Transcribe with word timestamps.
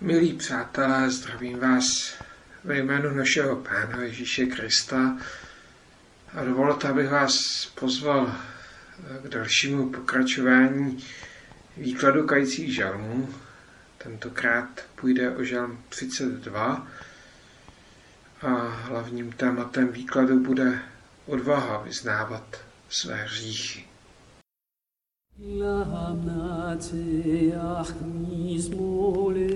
Milí 0.00 0.32
přátelé, 0.32 1.10
zdravím 1.10 1.58
vás 1.58 2.14
ve 2.64 2.78
jménu 2.78 3.14
našeho 3.14 3.56
Pána 3.56 4.02
Ježíše 4.02 4.46
Krista 4.46 5.18
a 6.34 6.44
dovolte, 6.44 6.88
abych 6.88 7.08
vás 7.08 7.66
pozval 7.80 8.32
k 9.22 9.28
dalšímu 9.28 9.90
pokračování 9.90 11.04
výkladu 11.76 12.26
kajících 12.26 12.74
žalmů. 12.74 13.28
Tentokrát 13.98 14.80
půjde 15.00 15.30
o 15.30 15.44
žalm 15.44 15.82
32 15.88 16.88
a 18.42 18.48
hlavním 18.68 19.32
tématem 19.32 19.88
výkladu 19.88 20.40
bude 20.40 20.78
odvaha 21.26 21.82
vyznávat 21.82 22.56
své 22.88 23.14
hříchy. 23.14 23.84
Lamnateach 25.58 26.84
mizmole 28.02 29.46
David. 29.46 29.55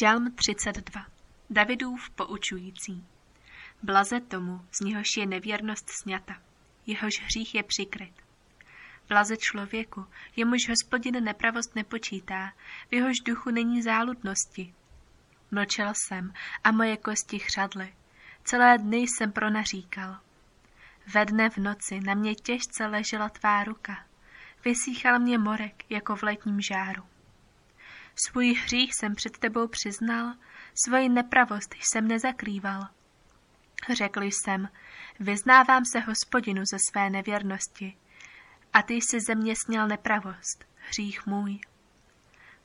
Žalm 0.00 0.32
32. 0.32 1.06
Davidův 1.50 2.10
poučující. 2.10 3.06
Blaze 3.82 4.20
tomu, 4.20 4.66
z 4.70 4.80
něhož 4.80 5.06
je 5.16 5.26
nevěrnost 5.26 5.90
sňata, 5.90 6.34
jehož 6.86 7.20
hřích 7.20 7.54
je 7.54 7.62
přikryt. 7.62 8.14
Blaze 9.08 9.36
člověku, 9.36 10.06
jemuž 10.36 10.68
hospodin 10.68 11.24
nepravost 11.24 11.74
nepočítá, 11.74 12.52
v 12.90 12.94
jehož 12.94 13.20
duchu 13.20 13.50
není 13.50 13.82
záludnosti. 13.82 14.74
Mlčel 15.50 15.92
jsem 15.94 16.32
a 16.64 16.72
moje 16.72 16.96
kosti 16.96 17.38
chřadly. 17.38 17.94
Celé 18.44 18.78
dny 18.78 18.98
jsem 18.98 19.32
pronaříkal. 19.32 20.18
Ve 21.14 21.24
dne 21.24 21.50
v 21.50 21.56
noci 21.56 22.00
na 22.00 22.14
mě 22.14 22.34
těžce 22.34 22.86
ležela 22.86 23.28
tvá 23.28 23.64
ruka. 23.64 24.04
Vysíchal 24.64 25.18
mě 25.18 25.38
morek 25.38 25.90
jako 25.90 26.16
v 26.16 26.22
letním 26.22 26.60
žáru. 26.60 27.11
Svůj 28.16 28.52
hřích 28.52 28.94
jsem 28.94 29.14
před 29.14 29.38
tebou 29.38 29.68
přiznal, 29.68 30.34
svoji 30.84 31.08
nepravost 31.08 31.74
jsem 31.80 32.08
nezakrýval. 32.08 32.88
Řekl 33.92 34.22
jsem, 34.22 34.68
vyznávám 35.20 35.84
se 35.84 36.00
hospodinu 36.00 36.62
ze 36.72 36.78
své 36.90 37.10
nevěrnosti, 37.10 37.96
a 38.72 38.82
ty 38.82 38.94
jsi 38.94 39.20
ze 39.20 39.34
mě 39.34 39.54
sněl 39.66 39.88
nepravost, 39.88 40.64
hřích 40.88 41.26
můj. 41.26 41.58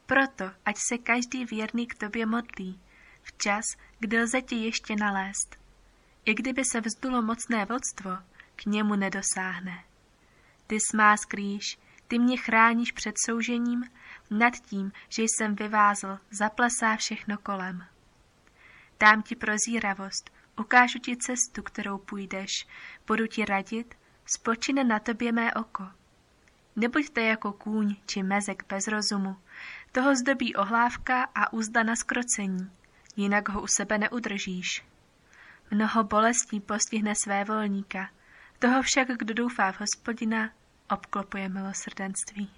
Proto, 0.06 0.52
ať 0.66 0.76
se 0.90 0.98
každý 0.98 1.46
věrný 1.46 1.88
k 1.88 1.96
tobě 1.96 2.26
modlí, 2.26 2.82
včas, 3.24 3.66
kdy 4.00 4.22
lze 4.22 4.42
tě 4.42 4.56
ještě 4.56 4.96
nalézt. 4.96 5.56
I 6.26 6.34
kdyby 6.34 6.66
se 6.66 6.82
vzdulo 6.82 7.22
mocné 7.22 7.66
vodstvo, 7.66 8.12
k 8.56 8.66
němu 8.66 8.96
nedosáhne. 8.96 9.84
Ty 10.68 10.78
smá 10.92 11.18
skrýš, 11.18 11.78
ty 12.08 12.20
mě 12.20 12.38
chráníš 12.38 12.92
před 12.92 13.16
soužením, 13.26 13.84
nad 14.30 14.54
tím, 14.54 14.92
že 15.10 15.24
jsem 15.24 15.56
vyvázl, 15.56 16.20
zaplesá 16.32 16.96
všechno 16.96 17.38
kolem. 17.38 17.86
Dám 19.00 19.22
ti 19.22 19.36
prozíravost, 19.36 20.30
ukážu 20.60 21.00
ti 21.00 21.18
cestu, 21.18 21.64
kterou 21.64 21.98
půjdeš, 21.98 22.52
budu 23.08 23.28
ti 23.28 23.46
radit, 23.46 23.96
spočine 24.26 24.84
na 24.84 25.00
tobě 25.00 25.32
mé 25.32 25.54
oko. 25.54 25.88
Nebuďte 26.76 27.22
jako 27.22 27.54
kůň 27.54 27.96
či 28.06 28.24
mezek 28.24 28.64
bez 28.70 28.88
rozumu, 28.88 29.38
toho 29.92 30.16
zdobí 30.16 30.56
ohlávka 30.56 31.24
a 31.36 31.54
úzda 31.54 31.84
na 31.84 31.96
skrocení, 31.96 32.72
jinak 33.16 33.50
ho 33.50 33.62
u 33.62 33.68
sebe 33.68 33.98
neudržíš. 33.98 34.86
Mnoho 35.72 36.04
bolestí 36.04 36.60
postihne 36.60 37.14
své 37.24 37.44
volníka, 37.44 38.10
toho 38.60 38.82
však, 38.82 39.08
kdo 39.18 39.34
doufá 39.34 39.72
v 39.72 39.80
hospodina, 39.80 40.50
obklopuje 40.90 41.50
milosrdenství. 41.50 42.52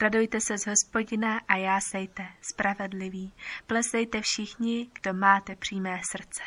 Radujte 0.00 0.40
se 0.40 0.58
z 0.58 0.66
hospodina 0.66 1.38
a 1.48 1.56
jásejte, 1.56 2.22
spravedliví, 2.42 3.32
plesejte 3.66 4.20
všichni, 4.20 4.90
kdo 5.00 5.14
máte 5.14 5.56
přímé 5.56 6.00
srdce. 6.10 6.42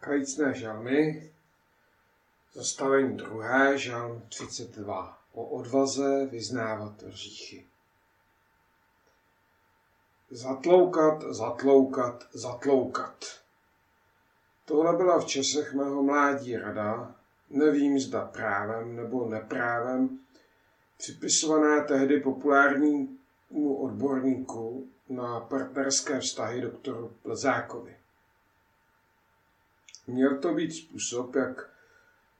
Kajícné 0.00 0.54
žalmy, 0.54 1.30
zastavení 2.52 3.16
druhé, 3.16 3.78
žalm 3.78 4.22
32, 4.28 5.18
o 5.32 5.44
odvaze 5.44 6.26
vyznávat 6.26 7.02
hříchy. 7.02 7.66
Zatloukat, 10.30 11.22
zatloukat, 11.22 12.24
zatloukat. 12.32 13.40
Tohle 14.64 14.96
byla 14.96 15.20
v 15.20 15.24
časech 15.24 15.74
mého 15.74 16.02
mládí 16.02 16.56
rada, 16.56 17.14
nevím 17.50 17.98
zda 17.98 18.24
právem 18.24 18.96
nebo 18.96 19.28
neprávem, 19.28 20.18
připisované 20.98 21.84
tehdy 21.84 22.20
populárnímu 22.20 23.76
odborníku 23.76 24.88
na 25.08 25.40
partnerské 25.40 26.20
vztahy 26.20 26.60
doktoru 26.60 27.12
Plezákovi. 27.22 27.96
Měl 30.06 30.38
to 30.38 30.54
být 30.54 30.72
způsob, 30.72 31.34
jak 31.34 31.70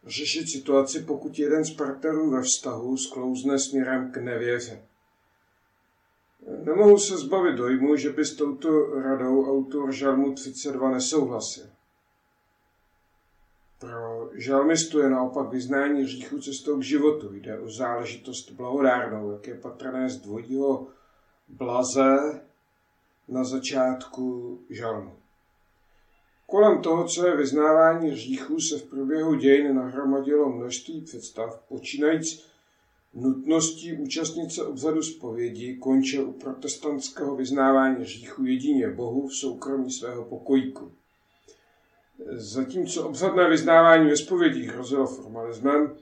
řešit 0.06 0.48
situaci, 0.48 1.00
pokud 1.00 1.38
jeden 1.38 1.64
z 1.64 1.74
partnerů 1.74 2.30
ve 2.30 2.42
vztahu 2.42 2.96
sklouzne 2.96 3.58
směrem 3.58 4.12
k 4.12 4.16
nevěře. 4.16 4.82
Nemohu 6.64 6.98
se 6.98 7.16
zbavit 7.16 7.56
dojmu, 7.56 7.96
že 7.96 8.10
by 8.10 8.24
s 8.24 8.36
touto 8.36 9.00
radou 9.00 9.50
autor 9.50 9.92
Žalmu 9.92 10.34
32 10.34 10.90
nesouhlasil. 10.90 11.66
Pro 13.80 14.30
žalmistu 14.34 14.98
je 14.98 15.10
naopak 15.10 15.50
vyznání 15.50 16.02
hříchu 16.02 16.40
cestou 16.40 16.78
k 16.78 16.82
životu. 16.82 17.34
Jde 17.34 17.58
o 17.58 17.70
záležitost 17.70 18.50
blahodárnou, 18.50 19.30
jak 19.30 19.46
je 19.46 19.54
patrné 19.54 20.10
z 20.10 20.16
dvojího 20.16 20.88
blaze 21.48 22.40
na 23.28 23.44
začátku 23.44 24.58
žalmu. 24.70 25.12
Kolem 26.46 26.82
toho, 26.82 27.04
co 27.04 27.26
je 27.26 27.36
vyznávání 27.36 28.10
hříchů, 28.10 28.60
se 28.60 28.78
v 28.78 28.90
průběhu 28.90 29.34
dějin 29.34 29.74
nahromadilo 29.74 30.52
množství 30.52 31.00
představ, 31.00 31.62
počínajíc 31.68 32.50
nutností 33.14 33.92
účastnit 33.92 34.52
se 34.52 34.64
obřadu 34.64 35.02
zpovědi, 35.02 35.76
končil 35.76 36.28
u 36.28 36.32
protestantského 36.32 37.36
vyznávání 37.36 38.04
hříchu 38.04 38.46
jedině 38.46 38.90
Bohu 38.90 39.28
v 39.28 39.34
soukromí 39.34 39.90
svého 39.90 40.24
pokojíku. 40.24 40.92
Zatímco 42.26 43.08
obřadné 43.08 43.48
vyznávání 43.48 44.10
ve 44.10 44.16
zpovědí 44.16 44.66
hrozilo 44.66 45.06
formalismem, 45.06 45.96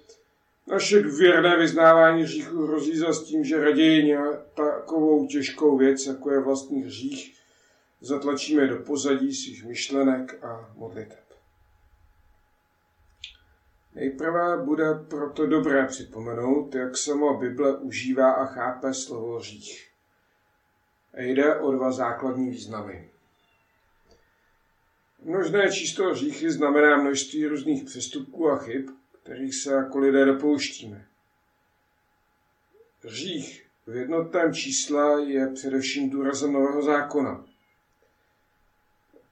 naše 0.66 1.02
důvěrné 1.02 1.56
vyznávání 1.56 2.22
hříchu 2.22 2.66
hrozí 2.66 2.96
za 2.96 3.12
s 3.12 3.24
tím, 3.24 3.44
že 3.44 3.60
raději 3.60 4.16
takovou 4.54 5.26
těžkou 5.26 5.78
věc, 5.78 6.06
jako 6.06 6.30
je 6.30 6.40
vlastní 6.40 6.82
hřích, 6.82 7.36
zatlačíme 8.00 8.66
do 8.66 8.76
pozadí 8.76 9.34
svých 9.34 9.64
myšlenek 9.64 10.44
a 10.44 10.70
modliteb. 10.74 11.28
Nejprve 13.94 14.64
bude 14.64 14.94
proto 14.94 15.46
dobré 15.46 15.86
připomenout, 15.86 16.74
jak 16.74 16.96
sama 16.96 17.32
Bible 17.32 17.76
užívá 17.76 18.32
a 18.32 18.46
chápe 18.46 18.94
slovo 18.94 19.38
hřích. 19.38 19.90
Jde 21.18 21.54
o 21.60 21.72
dva 21.72 21.92
základní 21.92 22.50
významy. 22.50 23.10
Množné 25.22 25.72
číslo 25.72 26.10
hříchy 26.10 26.50
znamená 26.50 26.96
množství 26.96 27.46
různých 27.46 27.84
přestupků 27.84 28.48
a 28.48 28.58
chyb, 28.58 28.90
kterých 29.22 29.54
se 29.54 29.70
jako 29.72 29.98
lidé 29.98 30.24
dopouštíme. 30.24 31.06
Hřích 33.02 33.66
v 33.86 33.96
jednotném 33.96 34.54
čísle 34.54 35.24
je 35.24 35.46
především 35.54 36.10
důrazem 36.10 36.52
nového 36.52 36.82
zákona. 36.82 37.44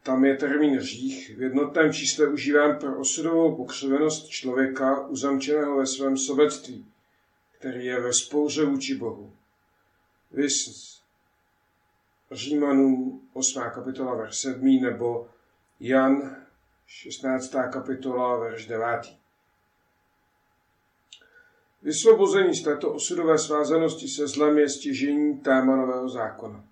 Tam 0.03 0.25
je 0.25 0.37
termín 0.37 0.77
hřích 0.77 1.37
v 1.37 1.43
jednotném 1.43 1.93
čísle 1.93 2.29
užíván 2.29 2.79
pro 2.79 2.99
osudovou 2.99 3.57
pokřivenost 3.57 4.29
člověka 4.29 5.07
uzamčeného 5.07 5.77
ve 5.77 5.87
svém 5.87 6.17
sobectví, 6.17 6.87
který 7.59 7.85
je 7.87 8.01
ve 8.01 8.13
spouře 8.13 8.65
vůči 8.65 8.95
Bohu. 8.95 9.33
Vys 10.31 10.55
Římanů 12.33 13.21
8. 13.33 13.63
kapitola 13.75 14.15
verš 14.15 14.37
7 14.37 14.81
nebo 14.83 15.29
Jan 15.81 16.37
16. 16.87 17.51
kapitola 17.73 18.39
verš 18.39 18.67
9. 18.67 19.17
Vysvobození 21.83 22.55
z 22.55 22.63
této 22.63 22.93
osudové 22.93 23.39
svázanosti 23.39 24.09
se 24.09 24.27
zlem 24.27 24.59
je 24.59 24.69
stěžení 24.69 25.39
téma 25.39 25.77
nového 25.77 26.09
zákona. 26.09 26.65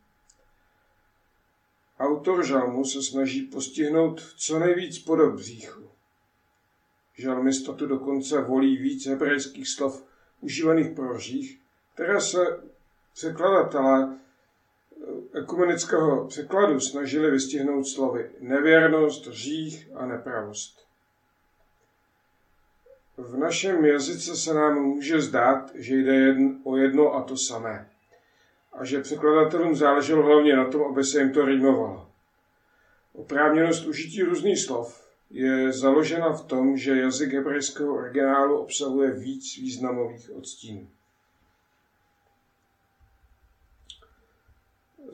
Autor 1.99 2.47
žalmu 2.47 2.85
se 2.85 3.03
snaží 3.03 3.43
postihnout 3.43 4.21
co 4.37 4.59
nejvíc 4.59 4.99
podob 4.99 5.35
bříchu. 5.35 5.91
Žalmista 7.19 7.73
tu 7.73 7.87
dokonce 7.87 8.41
volí 8.41 8.77
víc 8.77 9.07
hebrejských 9.07 9.69
slov 9.69 10.05
užívaných 10.41 10.91
pro 10.91 11.15
hřích, 11.15 11.61
které 11.95 12.21
se 12.21 12.63
překladatelé 13.15 14.19
ekumenického 15.35 16.27
překladu 16.27 16.81
snažili 16.81 17.31
vystihnout 17.31 17.85
slovy 17.89 18.31
nevěrnost, 18.41 19.27
hřích 19.27 19.89
a 19.95 20.07
nepravost. 20.07 20.85
V 23.17 23.37
našem 23.37 23.85
jazyce 23.85 24.37
se 24.37 24.55
nám 24.55 24.83
může 24.83 25.21
zdát, 25.21 25.71
že 25.75 25.97
jde 25.97 26.15
jedn, 26.15 26.47
o 26.65 26.77
jedno 26.77 27.15
a 27.15 27.23
to 27.23 27.37
samé 27.37 27.89
a 28.75 28.85
že 28.85 29.01
překladatelům 29.01 29.77
záleželo 29.77 30.23
hlavně 30.23 30.57
na 30.57 30.71
tom, 30.71 30.83
aby 30.83 31.05
se 31.05 31.19
jim 31.19 31.33
to 31.33 31.45
rýmovalo. 31.45 32.09
Oprávněnost 33.13 33.87
užití 33.87 34.23
různých 34.23 34.61
slov 34.61 35.05
je 35.31 35.73
založena 35.73 36.33
v 36.33 36.45
tom, 36.47 36.77
že 36.77 37.01
jazyk 37.01 37.33
hebrejského 37.33 37.95
originálu 37.95 38.59
obsahuje 38.59 39.11
víc 39.11 39.57
významových 39.57 40.31
odstínů. 40.35 40.89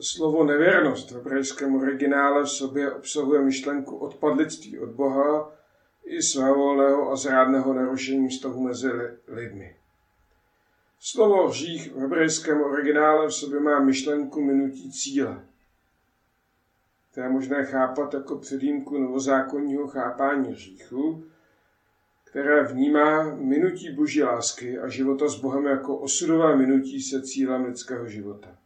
Slovo 0.03 0.43
nevěrnost 0.43 1.11
v 1.11 1.15
hebrejském 1.15 1.75
originále 1.75 2.43
v 2.43 2.49
sobě 2.49 2.91
obsahuje 2.91 3.41
myšlenku 3.41 3.97
odpadlictví 3.97 4.79
od 4.79 4.89
Boha 4.89 5.53
i 6.05 6.21
svévolného 6.21 7.11
a 7.11 7.15
zrádného 7.15 7.73
narušení 7.73 8.29
vztahu 8.29 8.63
mezi 8.63 8.89
lidmi. 9.27 9.75
Slovo 10.99 11.47
hřích 11.47 11.91
v 11.91 11.97
hebrejském 11.97 12.61
originále 12.61 13.27
v 13.27 13.33
sobě 13.33 13.59
má 13.59 13.79
myšlenku 13.79 14.41
minutí 14.41 14.91
cíle. 14.91 15.45
To 17.13 17.19
je 17.19 17.29
možné 17.29 17.65
chápat 17.65 18.13
jako 18.13 18.37
předjímku 18.37 18.97
novozákonního 18.97 19.87
chápání 19.87 20.51
hříchu, 20.51 21.25
které 22.23 22.63
vnímá 22.63 23.35
minutí 23.35 23.89
boží 23.95 24.23
lásky 24.23 24.79
a 24.79 24.87
života 24.87 25.27
s 25.27 25.35
Bohem 25.35 25.65
jako 25.65 25.97
osudové 25.97 26.57
minutí 26.57 27.01
se 27.01 27.21
cílem 27.21 27.65
lidského 27.65 28.07
života. 28.07 28.57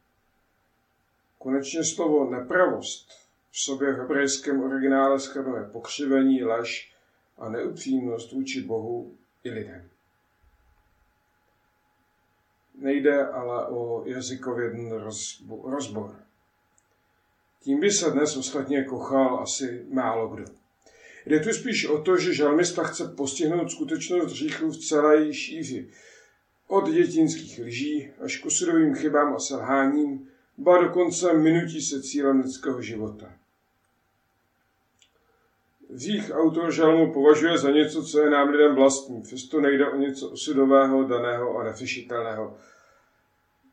Konečně 1.46 1.84
slovo 1.84 2.30
nepravost 2.30 3.10
v 3.52 3.60
sobě 3.60 3.94
v 3.94 3.98
hebrejském 3.98 4.62
originále 4.62 5.20
schrnuje 5.20 5.64
pokřivení, 5.64 6.44
lež 6.44 6.94
a 7.38 7.50
neupřímnost 7.50 8.32
vůči 8.32 8.62
Bohu 8.62 9.18
i 9.44 9.50
lidem. 9.50 9.90
Nejde 12.76 13.28
ale 13.28 13.68
o 13.68 14.04
jazykovědný 14.06 14.92
rozbor. 15.64 16.16
Tím 17.60 17.80
by 17.80 17.92
se 17.92 18.12
dnes 18.12 18.38
ostatně 18.38 18.84
kochal 18.84 19.40
asi 19.40 19.86
málo 19.90 20.28
kdo. 20.28 20.46
Jde 21.26 21.40
tu 21.40 21.54
spíš 21.54 21.88
o 21.88 22.02
to, 22.02 22.18
že 22.18 22.34
žalmista 22.34 22.84
chce 22.84 23.08
postihnout 23.08 23.72
skutečnost 23.72 24.32
hříchu 24.32 24.70
v 24.70 24.78
celé 24.78 25.34
šíři. 25.34 25.90
Od 26.68 26.90
dětinských 26.90 27.60
lží 27.60 28.12
až 28.22 28.38
k 28.38 28.46
osudovým 28.46 28.96
chybám 28.96 29.36
a 29.36 29.40
selháním, 29.40 30.30
ba 30.58 30.78
dokonce 30.78 31.34
minutí 31.34 31.82
se 31.82 32.02
cílem 32.02 32.40
lidského 32.40 32.82
života. 32.82 33.34
Hřích 35.94 36.32
autor 36.34 36.72
žalmu 36.72 37.14
považuje 37.14 37.58
za 37.58 37.72
něco, 37.72 38.04
co 38.04 38.20
je 38.20 38.30
nám 38.30 38.50
lidem 38.50 38.76
vlastní, 38.76 39.22
přesto 39.22 39.62
nejde 39.62 39.90
o 39.90 39.98
něco 39.98 40.30
osudového, 40.30 41.04
daného 41.04 41.58
a 41.58 41.64
nefišitelného. 41.64 42.58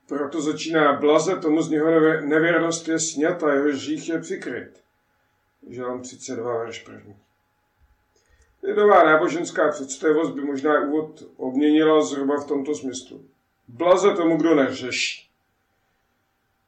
Proto 0.09 0.41
začíná 0.41 0.93
blaze, 0.93 1.37
tomu 1.37 1.63
z 1.63 1.71
něho 1.71 1.91
nevěrnost 2.21 2.89
je 2.89 2.99
sněta, 2.99 3.53
jeho 3.53 3.69
hřích 3.69 4.09
je 4.09 4.21
přikryt. 4.21 4.83
Žalm 5.69 6.03
32, 6.03 6.59
verš 6.59 6.85
1. 6.93 7.15
Lidová 8.63 9.05
náboženská 9.05 9.69
představivost 9.71 10.35
by 10.35 10.41
možná 10.41 10.81
úvod 10.81 11.23
obměnila 11.37 12.03
zhruba 12.03 12.37
v 12.37 12.47
tomto 12.47 12.75
smyslu. 12.75 13.25
Blaze 13.69 14.15
tomu, 14.15 14.37
kdo 14.37 14.55
neřeší. 14.55 15.32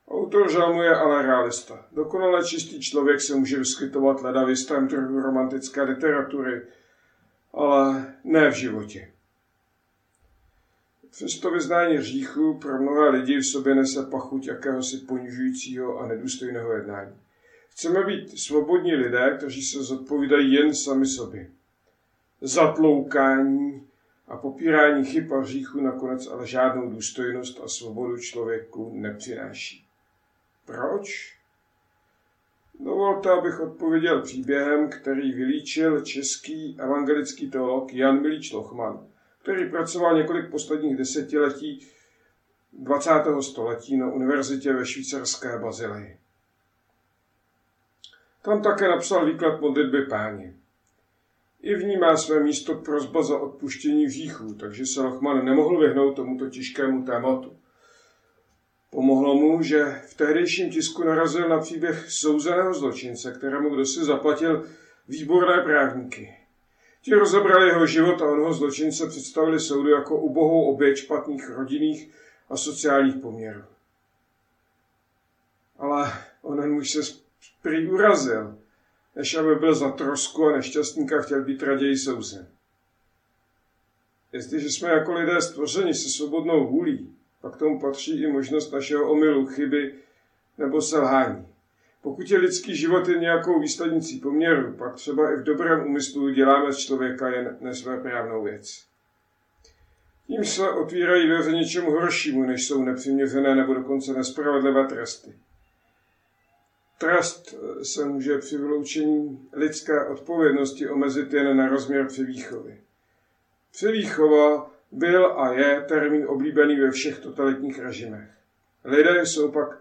Autor 0.08 0.52
žalmu 0.52 0.82
je 0.82 0.94
ale 0.94 1.22
realista. 1.22 1.86
Dokonale 1.92 2.44
čistý 2.44 2.80
člověk 2.80 3.20
se 3.20 3.34
může 3.34 3.58
vyskytovat 3.58 4.22
leda 4.22 4.44
v 4.44 4.48
jistém 4.48 4.88
trhu 4.88 5.20
romantické 5.20 5.82
literatury, 5.82 6.62
ale 7.52 8.14
ne 8.24 8.50
v 8.50 8.54
životě. 8.54 9.10
Přesto 11.10 11.50
vyznání 11.50 11.96
hříchu 11.96 12.58
pro 12.58 12.82
mnoha 12.82 13.10
lidí 13.10 13.36
v 13.36 13.46
sobě 13.46 13.74
nese 13.74 14.02
pachuť 14.02 14.46
jakéhosi 14.46 14.98
ponižujícího 14.98 15.98
a 15.98 16.06
nedůstojného 16.06 16.72
jednání. 16.72 17.16
Chceme 17.68 18.04
být 18.04 18.38
svobodní 18.38 18.94
lidé, 18.94 19.34
kteří 19.36 19.62
se 19.62 19.82
zodpovídají 19.82 20.52
jen 20.52 20.74
sami 20.74 21.06
sobě. 21.06 21.50
Zatloukání 22.40 23.88
a 24.28 24.36
popírání 24.36 25.04
chyb 25.04 25.32
a 25.32 25.40
hříchu 25.40 25.80
nakonec 25.80 26.26
ale 26.26 26.46
žádnou 26.46 26.90
důstojnost 26.90 27.60
a 27.64 27.68
svobodu 27.68 28.18
člověku 28.18 28.92
nepřináší. 28.94 29.83
Proč? 30.64 31.34
Dovolte, 32.80 33.30
abych 33.30 33.60
odpověděl 33.60 34.22
příběhem, 34.22 34.90
který 34.90 35.32
vylíčil 35.32 36.00
český 36.00 36.76
evangelický 36.80 37.50
teolog 37.50 37.92
Jan 37.92 38.20
Milíč 38.20 38.52
Lochman, 38.52 39.06
který 39.42 39.70
pracoval 39.70 40.16
několik 40.16 40.50
posledních 40.50 40.96
desetiletí 40.96 41.86
20. 42.72 43.10
století 43.40 43.96
na 43.96 44.10
univerzitě 44.10 44.72
ve 44.72 44.86
švýcarské 44.86 45.58
Bazileji. 45.58 46.18
Tam 48.42 48.62
také 48.62 48.88
napsal 48.88 49.26
výklad 49.26 49.60
modlitby 49.60 50.06
páně. 50.06 50.54
I 51.62 51.74
v 51.74 51.84
ní 51.84 51.96
má 51.96 52.16
své 52.16 52.40
místo 52.40 52.74
prozba 52.74 53.22
za 53.22 53.38
odpuštění 53.38 54.06
hříchů, 54.06 54.54
takže 54.54 54.86
se 54.86 55.02
Lochman 55.02 55.44
nemohl 55.44 55.80
vyhnout 55.80 56.16
tomuto 56.16 56.50
těžkému 56.50 57.04
tématu. 57.04 57.56
Pomohlo 58.94 59.34
mu, 59.34 59.62
že 59.62 60.02
v 60.06 60.14
tehdejším 60.14 60.70
tisku 60.70 61.04
narazil 61.04 61.48
na 61.48 61.58
příběh 61.58 62.10
souzeného 62.10 62.74
zločince, 62.74 63.32
kterému 63.32 63.74
kdo 63.74 63.86
si 63.86 64.04
zaplatil 64.04 64.68
výborné 65.08 65.62
právníky. 65.62 66.36
Ti 67.02 67.14
rozebrali 67.14 67.68
jeho 67.68 67.86
život 67.86 68.22
a 68.22 68.30
onoho 68.30 68.52
zločince 68.52 69.06
představili 69.06 69.60
soudu 69.60 69.88
jako 69.88 70.20
ubohou 70.20 70.64
oběť 70.64 70.96
špatných 70.96 71.48
rodinných 71.48 72.10
a 72.48 72.56
sociálních 72.56 73.16
poměrů. 73.16 73.64
Ale 75.78 76.12
onen 76.42 76.72
muž 76.72 76.90
se 76.90 77.00
prý 77.62 77.88
urazil, 77.88 78.58
než 79.16 79.34
aby 79.34 79.54
byl 79.54 79.74
za 79.74 79.90
trosku 79.90 80.46
a 80.46 80.52
nešťastníka 80.52 81.20
chtěl 81.20 81.44
být 81.44 81.62
raději 81.62 81.96
souzen. 81.96 82.48
Jestliže 84.32 84.70
jsme 84.70 84.88
jako 84.88 85.14
lidé 85.14 85.40
stvořeni 85.40 85.94
se 85.94 86.08
svobodnou 86.08 86.66
vůlí, 86.66 87.13
pak 87.44 87.56
tomu 87.56 87.80
patří 87.80 88.22
i 88.22 88.26
možnost 88.26 88.72
našeho 88.72 89.10
omylu, 89.10 89.46
chyby 89.46 89.94
nebo 90.58 90.82
selhání. 90.82 91.46
Pokud 92.02 92.30
je 92.30 92.38
lidský 92.38 92.76
život 92.76 93.08
jen 93.08 93.20
nějakou 93.20 93.60
výslednicí 93.60 94.20
poměru, 94.20 94.72
pak 94.72 94.94
třeba 94.94 95.32
i 95.32 95.36
v 95.36 95.42
dobrém 95.42 95.86
úmyslu 95.86 96.30
děláme 96.30 96.72
z 96.72 96.76
člověka 96.76 97.28
jen 97.28 97.56
nesvéprávnou 97.60 98.42
věc. 98.42 98.86
Tím 100.26 100.44
se 100.44 100.70
otvírají 100.70 101.26
dveře 101.26 101.52
něčemu 101.52 101.90
horšímu, 101.90 102.44
než 102.44 102.66
jsou 102.66 102.82
nepřiměřené 102.82 103.54
nebo 103.54 103.74
dokonce 103.74 104.12
nespravedlivé 104.12 104.86
tresty. 104.86 105.34
Trest 106.98 107.54
se 107.82 108.04
může 108.04 108.38
při 108.38 108.56
vyloučení 108.58 109.48
lidské 109.52 110.04
odpovědnosti 110.04 110.88
omezit 110.88 111.32
jen 111.32 111.56
na 111.56 111.68
rozměr 111.68 112.06
převýchovy. 112.06 112.80
Převýchova 113.72 114.73
byl 114.94 115.40
a 115.40 115.52
je 115.52 115.80
termín 115.88 116.26
oblíbený 116.28 116.80
ve 116.80 116.90
všech 116.90 117.18
totalitních 117.18 117.78
režimech. 117.78 118.30
Lidé 118.84 119.26
jsou 119.26 119.52
pak 119.52 119.78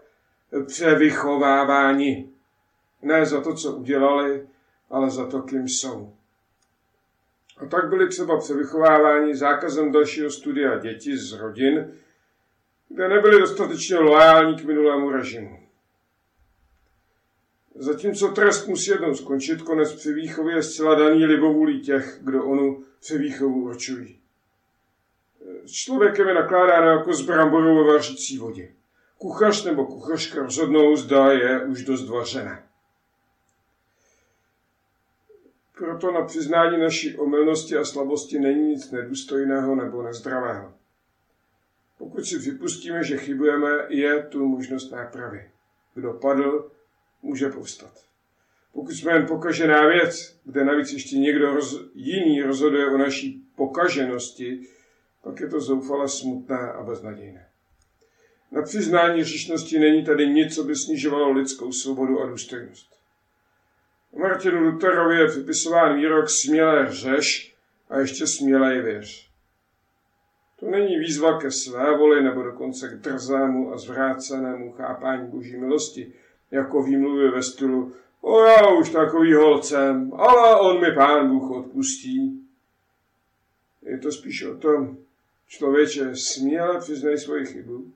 převychováváni. 0.66 2.30
Ne 3.02 3.26
za 3.26 3.40
to, 3.40 3.54
co 3.54 3.72
udělali, 3.72 4.48
ale 4.90 5.10
za 5.10 5.26
to, 5.26 5.42
kým 5.42 5.68
jsou. 5.68 6.14
A 7.58 7.66
tak 7.66 7.88
byli 7.88 8.08
třeba 8.08 8.38
převychováváni 8.38 9.36
zákazem 9.36 9.92
dalšího 9.92 10.30
studia 10.30 10.78
děti 10.78 11.16
z 11.16 11.32
rodin, 11.32 11.92
kde 12.88 13.08
nebyli 13.08 13.40
dostatečně 13.40 13.96
loajální 13.96 14.56
k 14.56 14.64
minulému 14.64 15.10
režimu. 15.10 15.58
Zatímco 17.74 18.28
trest 18.28 18.66
musí 18.66 18.90
jednou 18.90 19.14
skončit, 19.14 19.62
konec 19.62 19.92
převýchovy 19.92 20.52
je 20.52 20.62
zcela 20.62 20.94
daný 20.94 21.24
libovůlí 21.24 21.80
těch, 21.80 22.18
kdo 22.22 22.44
onu 22.44 22.84
převýchovu 23.00 23.64
určují. 23.64 24.23
S 25.66 25.72
člověkem 25.72 26.28
je 26.28 26.34
nakládáno 26.34 26.86
jako 26.86 27.14
s 27.14 27.22
bramborou 27.22 27.84
ve 27.84 27.92
vařící 27.92 28.38
vodě 28.38 28.74
kuchař 29.24 29.64
nebo 29.64 29.86
kuchařka 29.86 30.42
rozhodnou, 30.42 30.96
zda 30.96 31.32
je 31.32 31.64
už 31.64 31.84
dost 31.84 32.08
vařené. 32.08 32.62
Proto 35.78 36.10
na 36.10 36.24
přiznání 36.24 36.78
naší 36.78 37.16
omylnosti 37.16 37.76
a 37.76 37.84
slabosti 37.84 38.38
není 38.38 38.68
nic 38.68 38.90
nedůstojného 38.90 39.74
nebo 39.74 40.02
nezdravého. 40.02 40.74
Pokud 41.98 42.24
si 42.24 42.38
připustíme, 42.38 43.04
že 43.04 43.16
chybujeme, 43.16 43.86
je 43.88 44.22
tu 44.22 44.46
možnost 44.46 44.90
nápravy. 44.90 45.50
Kdo 45.94 46.12
padl, 46.12 46.70
může 47.22 47.48
povstat. 47.48 48.04
Pokud 48.72 48.92
jsme 48.92 49.12
jen 49.12 49.26
pokažená 49.26 49.86
věc, 49.86 50.40
kde 50.44 50.64
navíc 50.64 50.92
ještě 50.92 51.16
někdo 51.16 51.54
roz, 51.54 51.80
jiný 51.94 52.42
rozhoduje 52.42 52.86
o 52.86 52.98
naší 52.98 53.46
pokaženosti, 53.56 54.60
pak 55.24 55.40
je 55.40 55.48
to 55.48 55.60
zoufale 55.60 56.08
smutné 56.08 56.72
a 56.72 56.82
beznadějné. 56.82 57.46
Na 58.52 58.62
přiznání 58.62 59.24
říšnosti 59.24 59.78
není 59.78 60.04
tady 60.04 60.28
nic, 60.28 60.54
co 60.54 60.64
by 60.64 60.76
snižovalo 60.76 61.32
lidskou 61.32 61.72
svobodu 61.72 62.22
a 62.22 62.26
důstojnost. 62.26 62.94
Martinu 64.18 64.60
Lutherovi 64.60 65.16
je 65.16 65.28
připisován 65.28 65.96
výrok 65.96 66.26
smělé 66.30 66.92
řeš 66.92 67.54
a 67.90 67.98
ještě 67.98 68.26
smělej 68.26 68.82
věř. 68.82 69.30
To 70.60 70.70
není 70.70 70.98
výzva 70.98 71.40
ke 71.40 71.50
své 71.50 71.96
voli 71.96 72.22
nebo 72.22 72.42
dokonce 72.42 72.88
k 72.88 73.00
drzámu 73.00 73.72
a 73.72 73.78
zvrácenému 73.78 74.72
chápání 74.72 75.30
boží 75.30 75.56
milosti, 75.56 76.12
jako 76.50 76.82
výmluvy 76.82 77.30
ve 77.30 77.42
stylu 77.42 77.92
o 78.20 78.44
já 78.44 78.68
už 78.68 78.90
takový 78.90 79.34
holcem, 79.34 80.12
ale 80.14 80.60
on 80.60 80.80
mi 80.80 80.92
pán 80.92 81.28
Bůh 81.28 81.50
odpustí. 81.50 82.40
Je 83.82 83.98
to 83.98 84.12
spíš 84.12 84.44
o 84.44 84.56
tom, 84.56 84.96
člověče, 85.54 86.16
směle 86.16 86.80
přiznej 86.80 87.18
svoji 87.18 87.46
chybu, 87.46 87.92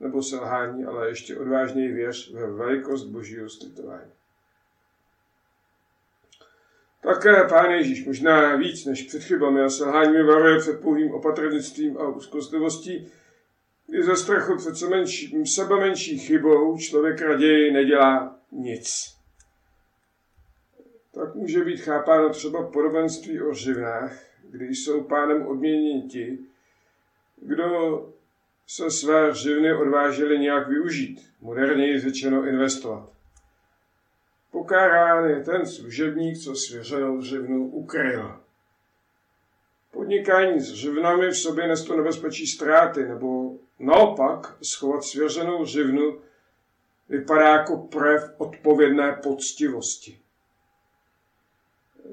nebo 0.00 0.22
selhání, 0.22 0.84
ale 0.84 1.08
ještě 1.08 1.36
odvážněji 1.36 1.92
věř 1.92 2.32
ve 2.32 2.50
velikost 2.50 3.04
božího 3.04 3.48
slitování. 3.48 4.10
Také 7.02 7.44
pán 7.48 7.70
Ježíš 7.70 8.06
možná 8.06 8.56
víc 8.56 8.84
než 8.84 9.02
před 9.02 9.22
chybami 9.22 9.60
a 9.60 9.68
selháními 9.68 10.22
varuje 10.22 10.58
před 10.58 10.80
pouhým 10.80 11.12
opatrnictvím 11.12 11.98
a 11.98 12.08
úzkostlivostí, 12.08 13.12
kdy 13.86 14.02
ze 14.02 14.16
strachu 14.16 14.56
před 14.56 14.76
se 14.76 14.88
menší, 14.88 15.46
sebe 15.46 15.76
menší 15.76 16.18
chybou 16.18 16.78
člověk 16.78 17.20
raději 17.20 17.72
nedělá 17.72 18.38
nic. 18.52 19.16
Tak 21.14 21.34
může 21.34 21.64
být 21.64 21.80
chápáno 21.80 22.30
třeba 22.30 22.66
podobenství 22.66 23.40
o 23.40 23.54
živnách, 23.54 24.18
kdy 24.50 24.66
jsou 24.66 25.02
pánem 25.02 25.46
odměněni 25.46 26.02
ti, 26.02 26.38
kdo 27.40 28.06
se 28.66 28.90
své 28.90 29.34
živny 29.34 29.74
odvážili 29.74 30.38
nějak 30.38 30.68
využít, 30.68 31.32
moderněji 31.40 32.00
řečeno 32.00 32.46
investovat. 32.46 33.10
Pokárán 34.50 35.30
je 35.30 35.44
ten 35.44 35.66
služebník, 35.66 36.38
co 36.38 36.54
svěřenou 36.54 37.22
živnu 37.22 37.66
ukryl. 37.66 38.40
Podnikání 39.90 40.60
s 40.60 40.72
živnami 40.72 41.28
v 41.28 41.36
sobě 41.36 41.68
nesto 41.68 41.96
nebezpečí 41.96 42.46
ztráty, 42.46 43.08
nebo 43.08 43.58
naopak 43.78 44.56
schovat 44.62 45.04
svěřenou 45.04 45.64
živnu 45.64 46.20
vypadá 47.08 47.48
jako 47.48 47.76
projev 47.76 48.34
odpovědné 48.38 49.20
poctivosti. 49.22 50.20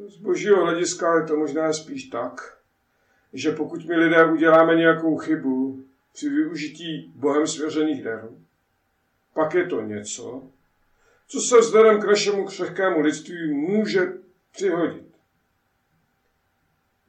Z 0.08 0.18
božího 0.18 0.64
hlediska 0.64 1.20
je 1.20 1.28
to 1.28 1.36
možná 1.36 1.74
spíš 1.74 2.04
tak, 2.04 2.57
že 3.34 3.52
pokud 3.52 3.86
my 3.86 3.96
lidé 3.96 4.26
uděláme 4.26 4.76
nějakou 4.76 5.18
chybu 5.18 5.84
při 6.14 6.30
využití 6.30 7.12
Bohem 7.16 7.48
svěřených 7.48 8.04
darů, 8.04 8.42
pak 9.34 9.54
je 9.54 9.66
to 9.66 9.82
něco, 9.82 10.52
co 11.28 11.40
se 11.40 11.60
vzhledem 11.60 12.02
k 12.02 12.06
našemu 12.06 12.46
křehkému 12.46 13.00
lidství 13.00 13.54
může 13.54 14.00
přihodit. 14.52 15.08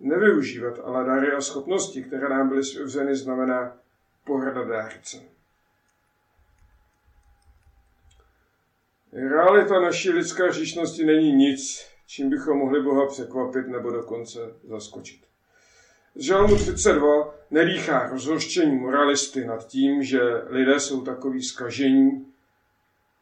Nevyužívat 0.00 0.78
ale 0.84 1.04
dary 1.04 1.32
a 1.32 1.40
schopnosti, 1.40 2.02
které 2.02 2.28
nám 2.28 2.48
byly 2.48 2.64
svěřeny, 2.64 3.16
znamená 3.16 3.76
pohrada 4.24 4.64
dárcem. 4.64 5.22
Realita 9.12 9.80
naší 9.80 10.10
lidské 10.10 10.52
říšnosti 10.52 11.04
není 11.04 11.32
nic, 11.32 11.86
čím 12.06 12.30
bychom 12.30 12.58
mohli 12.58 12.82
Boha 12.82 13.06
překvapit 13.06 13.68
nebo 13.68 13.90
dokonce 13.90 14.38
zaskočit. 14.64 15.27
Žalmu 16.20 16.56
32 16.56 17.34
nedýchá 17.50 18.08
rozhořčení 18.08 18.76
moralisty 18.76 19.44
nad 19.44 19.66
tím, 19.66 20.02
že 20.02 20.20
lidé 20.46 20.80
jsou 20.80 21.04
takový 21.04 21.42
skažení, 21.42 22.32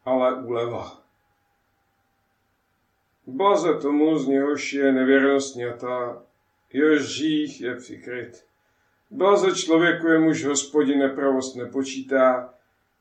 ale 0.04 0.42
úleva. 0.42 1.02
Blaze 3.26 3.74
tomu, 3.74 4.18
z 4.18 4.26
něhož 4.26 4.72
je 4.72 4.92
nevěrnost 4.92 5.52
sněta, 5.52 6.22
jehož 6.72 7.02
řích 7.02 7.60
je 7.60 7.74
přikryt. 7.74 8.44
Blaze 9.10 9.54
člověku, 9.54 10.06
jemuž 10.08 10.44
hospodin 10.44 10.98
nepravost 10.98 11.56
nepočítá, 11.56 12.54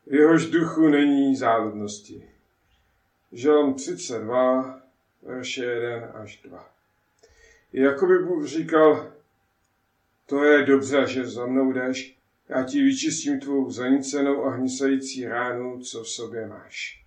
jehož 0.06 0.46
duchu 0.46 0.88
není 0.88 1.36
záludnosti. 1.36 2.30
Žalm 3.32 3.74
32, 3.74 4.82
verše 5.22 5.66
1 5.66 6.08
až 6.08 6.42
2. 6.44 6.70
Jakoby 7.74 8.20
Bůh 8.20 8.46
říkal, 8.46 9.15
to 10.26 10.44
je 10.44 10.66
dobře, 10.66 11.08
že 11.08 11.26
za 11.26 11.46
mnou 11.46 11.72
jdeš, 11.72 12.18
já 12.50 12.64
ti 12.64 12.84
vyčistím 12.84 13.40
tvou 13.40 13.72
zanicenou 13.72 14.46
a 14.46 14.50
hnisající 14.50 15.26
ránu, 15.26 15.80
co 15.80 16.04
v 16.04 16.10
sobě 16.10 16.48
máš. 16.48 17.06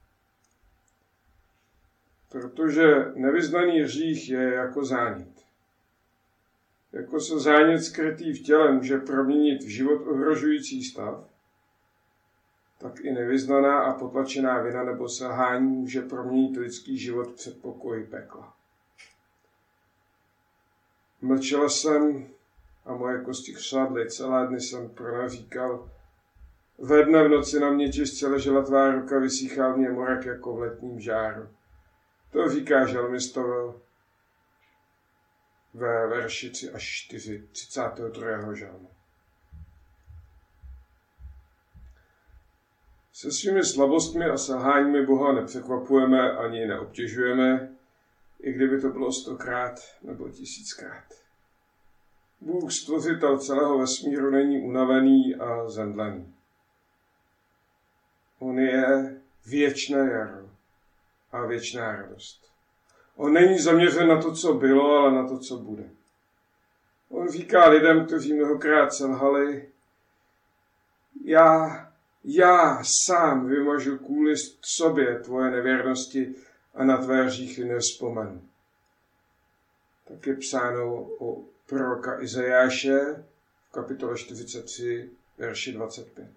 Protože 2.28 2.84
nevyznaný 3.14 3.80
hřích 3.80 4.28
je 4.28 4.54
jako 4.54 4.84
zánět. 4.84 5.44
Jako 6.92 7.20
se 7.20 7.38
zánět 7.38 7.84
skrytý 7.84 8.32
v 8.32 8.42
těle 8.42 8.72
může 8.72 8.98
proměnit 8.98 9.62
v 9.62 9.68
život 9.68 10.06
ohrožující 10.06 10.84
stav, 10.84 11.24
tak 12.78 13.00
i 13.00 13.12
nevyznaná 13.12 13.78
a 13.78 13.92
potlačená 13.92 14.60
vina 14.60 14.84
nebo 14.84 15.08
selhání 15.08 15.68
může 15.68 16.02
proměnit 16.02 16.56
lidský 16.56 16.98
život 16.98 17.34
před 17.34 17.62
pokoji 17.62 18.04
pekla. 18.04 18.56
Mlčela 21.20 21.68
jsem 21.68 22.28
a 22.88 22.94
moje 22.94 23.20
kosti 23.24 23.52
chřadly. 23.52 24.10
Celé 24.10 24.46
dny 24.46 24.60
jsem 24.60 24.90
pronaříkal. 24.90 25.90
Ve 26.78 27.02
dne 27.02 27.24
v 27.24 27.28
noci 27.28 27.60
na 27.60 27.70
mě 27.70 27.88
těžce 27.88 28.28
ležela 28.28 28.62
tvá 28.62 28.90
ruka, 28.90 29.18
vysíchal 29.18 29.76
mě 29.76 29.90
morek 29.90 30.26
jako 30.26 30.56
v 30.56 30.58
letním 30.58 31.00
žáru. 31.00 31.48
To 32.30 32.48
říká 32.48 32.86
žalmistové 32.86 33.72
ve 35.74 36.06
verši 36.06 36.50
3 36.50 36.70
až 36.70 36.84
4, 36.84 37.48
32. 37.52 38.54
žalmu. 38.54 38.90
Se 43.12 43.32
svými 43.32 43.64
slabostmi 43.64 44.24
a 44.24 44.36
selháními 44.36 45.06
Boha 45.06 45.32
nepřekvapujeme 45.32 46.32
ani 46.32 46.66
neobtěžujeme, 46.66 47.76
i 48.40 48.52
kdyby 48.52 48.80
to 48.80 48.88
bylo 48.88 49.12
stokrát 49.12 49.74
nebo 50.02 50.28
tisíckrát. 50.28 51.27
Bůh 52.40 52.72
stvořitel 52.72 53.38
celého 53.38 53.78
vesmíru 53.78 54.30
není 54.30 54.60
unavený 54.60 55.34
a 55.34 55.68
zemdlený. 55.68 56.34
On 58.38 58.58
je 58.58 59.16
věčné 59.46 59.98
jaro 59.98 60.50
a 61.32 61.46
věčná 61.46 61.96
radost. 61.96 62.48
On 63.16 63.32
není 63.32 63.58
zaměřen 63.58 64.08
na 64.08 64.22
to, 64.22 64.32
co 64.32 64.54
bylo, 64.54 64.96
ale 64.96 65.12
na 65.14 65.28
to, 65.28 65.38
co 65.38 65.56
bude. 65.56 65.90
On 67.08 67.28
říká 67.28 67.68
lidem, 67.68 68.06
kteří 68.06 68.32
mnohokrát 68.32 68.92
selhali, 68.92 69.68
já, 71.24 71.68
já 72.24 72.82
sám 73.06 73.46
vymažu 73.46 73.98
kvůli 73.98 74.34
sobě 74.60 75.20
tvoje 75.20 75.50
nevěrnosti 75.50 76.34
a 76.74 76.84
na 76.84 76.96
tvé 76.96 77.24
hříchy 77.24 77.64
nevzpomenu. 77.64 78.42
Tak 80.08 80.26
je 80.26 80.36
psáno 80.36 81.08
o 81.18 81.44
proroka 81.68 82.22
Izajáše 82.22 83.24
v 83.68 83.72
kapitole 83.72 84.18
43, 84.18 85.10
verši 85.38 85.72
25. 85.72 86.28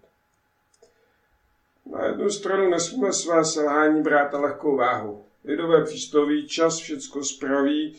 Na 1.86 2.04
jednu 2.06 2.30
stranu 2.30 2.70
nesmíme 2.70 3.12
své 3.12 3.44
selhání 3.44 4.02
brát 4.02 4.32
na 4.32 4.40
lehkou 4.40 4.76
váhu. 4.76 5.26
Lidové 5.44 5.84
přístoví 5.84 6.48
čas 6.48 6.78
všecko 6.78 7.24
spraví, 7.24 7.96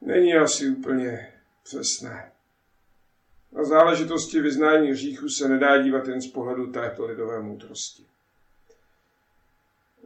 není 0.00 0.34
asi 0.34 0.68
úplně 0.68 1.32
přesné. 1.62 2.32
Na 3.52 3.64
záležitosti 3.64 4.40
vyznání 4.40 4.90
hříchu 4.90 5.28
se 5.28 5.48
nedá 5.48 5.82
dívat 5.82 6.08
jen 6.08 6.20
z 6.20 6.32
pohledu 6.32 6.72
této 6.72 7.06
lidové 7.06 7.40
moudrosti. 7.42 8.06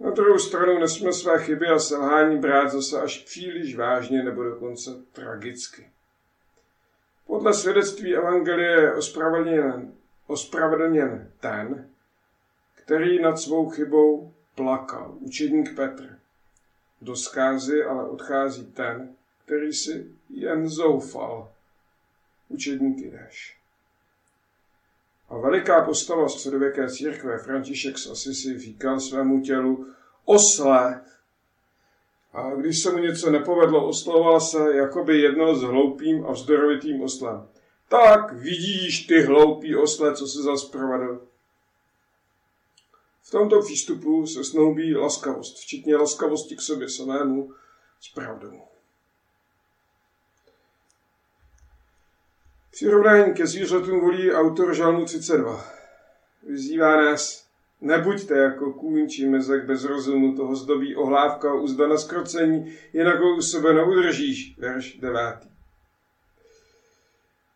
Na 0.01 0.11
druhou 0.11 0.39
stranu 0.39 0.79
nesmíme 0.79 1.13
své 1.13 1.45
chyby 1.45 1.67
a 1.67 1.79
selhání 1.79 2.39
brát 2.39 2.69
zase 2.69 3.01
až 3.01 3.19
příliš 3.19 3.77
vážně 3.77 4.23
nebo 4.23 4.43
dokonce 4.45 4.91
tragicky. 5.13 5.91
Podle 7.27 7.55
svědectví 7.55 8.17
Evangelie 8.17 8.71
je 8.71 8.95
ospravedlněn, 8.95 9.93
ospravedlněn 10.27 11.33
ten, 11.41 11.91
který 12.75 13.23
nad 13.23 13.37
svou 13.37 13.71
chybou 13.71 14.35
plakal, 14.55 15.17
učedník 15.21 15.77
Petr. 15.77 16.19
Do 17.03 17.17
zkázy 17.17 17.85
ale 17.85 18.09
odchází 18.09 18.73
ten, 18.73 19.15
který 19.45 19.73
si 19.73 20.07
jen 20.31 20.69
zoufal, 20.69 21.53
učedník 22.49 22.99
Jdeš. 22.99 23.60
A 25.31 25.39
veliká 25.39 25.85
postava 25.85 26.29
středověké 26.29 26.89
církve 26.89 27.39
František 27.39 27.99
z 27.99 28.11
Asisi 28.11 28.59
říkal 28.59 29.01
svému 29.01 29.41
tělu 29.41 29.87
osle. 30.25 31.05
A 32.33 32.55
když 32.55 32.83
se 32.83 32.93
mu 32.93 32.99
něco 32.99 33.31
nepovedlo, 33.31 33.89
oslovoval 33.89 34.41
se 34.41 34.77
jakoby 34.77 35.21
jedno 35.21 35.55
s 35.55 35.63
hloupým 35.63 36.27
a 36.27 36.33
vzdorovitým 36.33 37.03
oslem. 37.03 37.49
Tak 37.89 38.33
vidíš 38.33 39.07
ty 39.07 39.23
hloupý 39.23 39.77
osle, 39.77 40.15
co 40.15 40.27
se 40.27 40.43
zas 40.43 40.65
provedl. 40.65 41.27
V 43.23 43.31
tomto 43.31 43.61
přístupu 43.61 44.27
se 44.27 44.45
snoubí 44.45 44.95
laskavost, 44.95 45.57
včetně 45.57 45.97
laskavosti 45.97 46.57
k 46.57 46.61
sobě 46.61 46.89
samému 46.89 47.53
s 48.01 48.15
pravdou. 48.15 48.70
Přirovnání 52.81 53.35
ke 53.35 53.47
zvířatům 53.47 54.01
volí 54.01 54.33
autor 54.33 54.75
žalmu 54.75 55.05
32. 55.05 55.65
Vyzývá 56.43 56.97
nás, 56.97 57.47
nebuďte 57.81 58.39
jako 58.39 58.73
kůň 58.73 59.09
či 59.09 59.29
mezek 59.29 59.65
bez 59.65 59.85
rozumu, 59.85 60.37
toho 60.37 60.57
zdobí 60.57 60.97
ohlávka 60.97 61.55
uzda 61.55 61.89
na 61.89 61.97
skrocení, 61.97 62.77
jinak 62.93 63.21
ho 63.21 63.37
u 63.37 63.43
sebe 63.43 63.73
neudržíš. 63.73 64.59
Verš 64.59 64.99
9. 64.99 65.19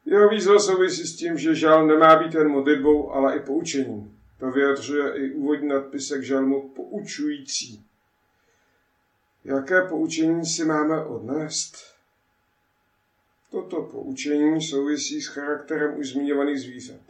Jeho 0.06 0.28
výzva 0.28 0.58
souvisí 0.58 1.06
s 1.06 1.16
tím, 1.16 1.38
že 1.38 1.54
žal 1.54 1.86
nemá 1.86 2.16
být 2.16 2.34
jen 2.34 2.48
modlitbou, 2.48 3.10
ale 3.12 3.36
i 3.36 3.40
poučením. 3.40 4.18
To 4.38 4.50
vyjadřuje 4.50 5.12
i 5.16 5.30
úvodní 5.30 5.68
nadpisek 5.68 6.22
žalmu 6.22 6.68
poučující. 6.68 7.84
Jaké 9.44 9.82
poučení 9.82 10.46
si 10.46 10.64
máme 10.64 11.04
odnést? 11.04 11.93
Toto 13.54 13.82
poučení 13.82 14.62
souvisí 14.62 15.22
s 15.22 15.26
charakterem 15.26 15.98
už 15.98 16.08
zmiňovaných 16.08 16.60
zvířat. 16.60 17.00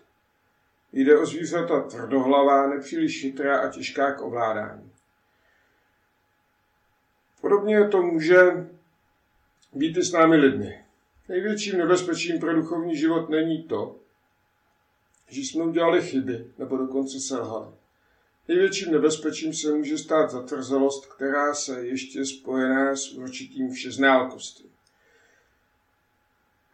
Jde 0.92 1.18
o 1.18 1.26
zvířata 1.26 1.80
tvrdohlavá, 1.80 2.68
nepříliš 2.68 3.20
chytrá 3.20 3.58
a 3.58 3.68
těžká 3.68 4.12
k 4.12 4.20
ovládání. 4.22 4.92
Podobně 7.40 7.88
to 7.88 8.02
může 8.02 8.68
být 9.72 9.96
i 9.96 10.02
s 10.02 10.12
námi 10.12 10.36
lidmi. 10.36 10.84
Největším 11.28 11.78
nebezpečím 11.78 12.40
pro 12.40 12.54
duchovní 12.54 12.96
život 12.96 13.28
není 13.28 13.62
to, 13.62 13.96
že 15.28 15.40
jsme 15.40 15.64
udělali 15.64 16.02
chyby 16.02 16.46
nebo 16.58 16.76
dokonce 16.76 17.20
selhali. 17.20 17.72
Největším 18.48 18.92
nebezpečím 18.92 19.54
se 19.54 19.74
může 19.74 19.98
stát 19.98 20.30
zatvrzelost, 20.30 21.06
která 21.06 21.54
se 21.54 21.86
ještě 21.86 22.24
spojená 22.24 22.96
s 22.96 23.12
určitým 23.12 23.72
všeználkostí. 23.72 24.73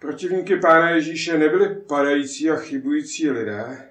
Protivníky 0.01 0.57
Pána 0.57 0.91
Ježíše 0.91 1.39
nebyli 1.39 1.75
padající 1.75 2.51
a 2.51 2.57
chybující 2.57 3.31
lidé, 3.31 3.89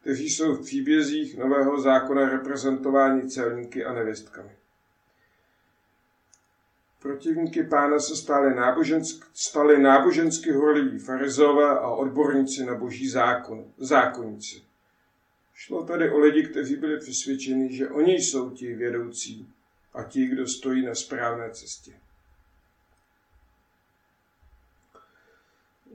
kteří 0.00 0.30
jsou 0.30 0.54
v 0.54 0.62
příbězích 0.64 1.38
Nového 1.38 1.80
zákona 1.80 2.28
reprezentováni 2.28 3.30
celníky 3.30 3.84
a 3.84 3.92
nevěstkami. 3.92 4.50
Protivníky 7.02 7.62
pána 7.62 7.98
se 7.98 8.16
stali, 8.16 8.54
nábožensk, 8.54 9.26
stali 9.34 9.82
nábožensky 9.82 10.52
horliví 10.52 10.98
farizové 10.98 11.70
a 11.70 11.88
odborníci 11.88 12.64
na 12.64 12.74
boží 12.74 13.08
zákon, 13.08 13.72
zákonníci. 13.78 14.62
Šlo 15.54 15.84
tady 15.84 16.10
o 16.10 16.18
lidi, 16.18 16.42
kteří 16.42 16.76
byli 16.76 16.98
přesvědčeni, 16.98 17.76
že 17.76 17.88
oni 17.88 18.12
jsou 18.12 18.50
ti 18.50 18.74
vědoucí 18.74 19.52
a 19.94 20.02
ti, 20.02 20.26
kdo 20.26 20.46
stojí 20.46 20.86
na 20.86 20.94
správné 20.94 21.50
cestě. 21.50 21.92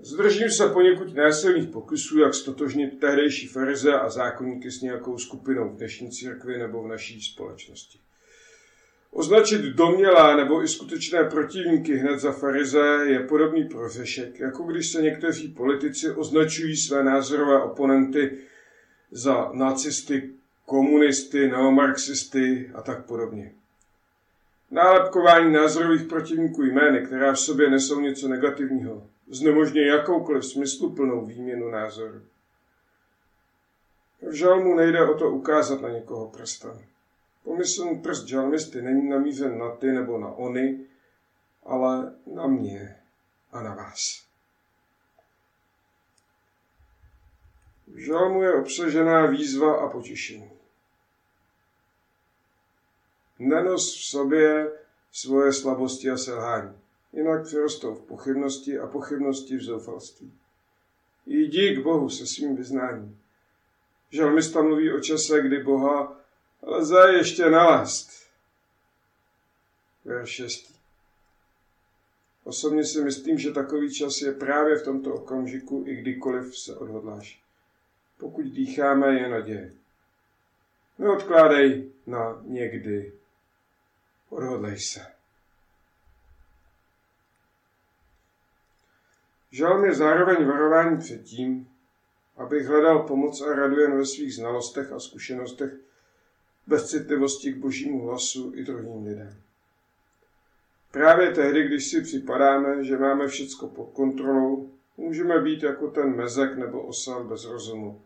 Zdržím 0.03 0.49
se 0.49 0.67
poněkud 0.67 1.15
násilných 1.15 1.69
pokusů, 1.69 2.19
jak 2.19 2.33
stotožnit 2.33 2.99
tehdejší 2.99 3.47
farize 3.47 3.93
a 3.93 4.09
zákonníky 4.09 4.71
s 4.71 4.81
nějakou 4.81 5.17
skupinou 5.17 5.69
v 5.69 5.77
dnešní 5.77 6.11
církvi 6.11 6.57
nebo 6.57 6.83
v 6.83 6.87
naší 6.87 7.21
společnosti. 7.21 7.99
Označit 9.11 9.61
domělá 9.61 10.35
nebo 10.35 10.63
i 10.63 10.67
skutečné 10.67 11.23
protivníky 11.23 11.95
hned 11.95 12.19
za 12.19 12.31
farize 12.31 12.99
je 13.03 13.19
podobný 13.19 13.63
prořešek, 13.63 14.39
jako 14.39 14.63
když 14.63 14.91
se 14.91 15.01
někteří 15.01 15.47
politici 15.47 16.11
označují 16.11 16.77
své 16.77 17.03
názorové 17.03 17.63
oponenty 17.63 18.37
za 19.11 19.51
nacisty, 19.53 20.29
komunisty, 20.65 21.49
neomarxisty 21.49 22.71
a 22.73 22.81
tak 22.81 23.05
podobně. 23.05 23.51
Nálepkování 24.71 25.53
názorových 25.53 26.03
protivníků 26.03 26.63
jmény, 26.63 27.05
která 27.05 27.33
v 27.33 27.39
sobě 27.39 27.69
nesou 27.69 27.99
něco 27.99 28.27
negativního, 28.27 29.07
znemožňuje 29.31 29.87
jakoukoliv 29.87 30.45
smysluplnou 30.45 31.25
výměnu 31.25 31.69
názoru. 31.69 32.21
V 34.21 34.33
žalmu 34.33 34.75
nejde 34.75 35.09
o 35.09 35.17
to 35.17 35.29
ukázat 35.29 35.81
na 35.81 35.89
někoho 35.89 36.29
prstem. 36.29 36.85
Pomyslný 37.43 37.99
prst 37.99 38.25
žalmisty 38.27 38.81
není 38.81 39.09
namířen 39.09 39.57
na 39.57 39.75
ty 39.75 39.91
nebo 39.91 40.17
na 40.17 40.27
ony, 40.27 40.85
ale 41.63 42.15
na 42.33 42.47
mě 42.47 43.01
a 43.51 43.61
na 43.61 43.75
vás. 43.75 44.25
V 47.87 47.97
žalmu 47.97 48.43
je 48.43 48.53
obsažená 48.53 49.25
výzva 49.25 49.75
a 49.75 49.89
potěšení. 49.89 50.51
Nenos 53.39 53.95
v 53.95 54.05
sobě 54.05 54.71
svoje 55.11 55.53
slabosti 55.53 56.09
a 56.09 56.17
selhání, 56.17 56.81
jinak 57.13 57.43
přirostou 57.43 57.95
v 57.95 58.01
pochybnosti 58.01 58.79
a 58.79 58.87
pochybnosti 58.87 59.57
v 59.57 59.61
zoufalství. 59.61 60.33
Jdi 61.25 61.75
k 61.75 61.83
Bohu 61.83 62.09
se 62.09 62.27
svým 62.27 62.55
vyznáním. 62.55 63.19
Žalmista 64.11 64.61
mluví 64.61 64.93
o 64.93 64.99
čase, 64.99 65.41
kdy 65.41 65.63
Boha 65.63 66.17
lze 66.61 67.13
ještě 67.13 67.49
nalézt. 67.49 68.11
Verš 70.05 70.29
6. 70.29 70.81
Osobně 72.43 72.85
si 72.85 73.01
myslím, 73.01 73.37
že 73.37 73.51
takový 73.51 73.93
čas 73.93 74.21
je 74.21 74.31
právě 74.31 74.75
v 74.75 74.83
tomto 74.83 75.13
okamžiku, 75.13 75.83
i 75.87 75.95
kdykoliv 75.95 76.57
se 76.57 76.75
odhodláš. 76.75 77.41
Pokud 78.17 78.45
dýcháme, 78.45 79.19
je 79.19 79.29
naděje. 79.29 79.73
Neodkládej 80.97 81.91
na 82.07 82.41
někdy. 82.45 83.13
Odhodlej 84.29 84.79
se. 84.79 85.20
Žal 89.51 89.85
je 89.85 89.93
zároveň 89.93 90.45
varování 90.45 90.97
před 90.97 91.23
tím, 91.23 91.67
abych 92.37 92.65
hledal 92.65 93.03
pomoc 93.03 93.41
a 93.41 93.55
radu 93.55 93.79
jen 93.79 93.97
ve 93.97 94.05
svých 94.05 94.35
znalostech 94.35 94.91
a 94.91 94.99
zkušenostech 94.99 95.71
bez 96.67 96.89
citlivosti 96.89 97.53
k 97.53 97.57
božímu 97.57 98.05
hlasu 98.05 98.51
i 98.55 98.63
druhým 98.63 99.05
lidem. 99.05 99.41
Právě 100.91 101.31
tehdy, 101.31 101.67
když 101.67 101.89
si 101.89 102.01
připadáme, 102.01 102.83
že 102.83 102.97
máme 102.97 103.27
všecko 103.27 103.67
pod 103.67 103.89
kontrolou, 103.93 104.71
můžeme 104.97 105.41
být 105.41 105.63
jako 105.63 105.87
ten 105.87 106.15
mezek 106.15 106.57
nebo 106.57 106.81
osel 106.81 107.23
bez 107.23 107.45
rozumu. 107.45 108.01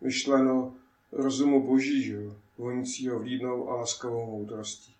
Myšleno 0.00 0.74
rozumu 1.12 1.66
božího, 1.66 2.36
vonícího 2.58 3.18
vlídnou 3.18 3.70
a 3.70 3.76
laskavou 3.76 4.26
moudrostí. 4.26 4.94